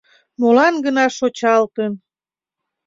...Молан 0.39 0.75
гына 0.85 1.05
шочалтын 1.17 1.91